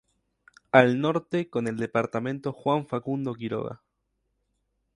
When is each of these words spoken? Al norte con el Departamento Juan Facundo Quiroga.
Al 0.71 0.99
norte 0.99 1.51
con 1.51 1.67
el 1.67 1.77
Departamento 1.77 2.53
Juan 2.53 2.87
Facundo 2.87 3.35
Quiroga. 3.35 3.83